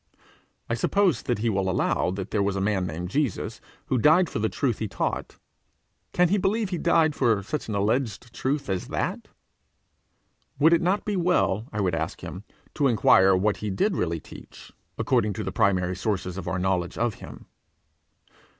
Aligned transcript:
I 0.67 0.73
suppose 0.73 1.21
he 1.37 1.47
will 1.47 1.69
allow 1.69 2.09
that 2.09 2.31
there 2.31 2.41
was 2.41 2.55
a 2.55 2.59
man 2.59 2.87
named 2.87 3.09
Jesus, 3.11 3.61
who 3.85 3.99
died 3.99 4.31
for 4.31 4.39
the 4.39 4.49
truth 4.49 4.79
he 4.79 4.87
taught: 4.87 5.37
can 6.11 6.29
he 6.29 6.39
believe 6.39 6.71
he 6.71 6.79
died 6.79 7.13
for 7.13 7.43
such 7.43 7.69
alleged 7.69 8.33
truth 8.33 8.67
as 8.67 8.87
that? 8.87 9.27
Would 10.57 10.73
it 10.73 10.81
not 10.81 11.05
be 11.05 11.15
well, 11.15 11.67
I 11.71 11.81
would 11.81 11.93
ask 11.93 12.21
him, 12.21 12.45
to 12.73 12.87
enquire 12.87 13.37
what 13.37 13.57
he 13.57 13.69
did 13.69 13.95
really 13.95 14.19
teach, 14.19 14.71
according 14.97 15.33
to 15.33 15.43
the 15.43 15.51
primary 15.51 15.95
sources 15.95 16.35
of 16.35 16.47
our 16.47 16.57
knowledge 16.57 16.97
of 16.97 17.13
him? 17.21 17.45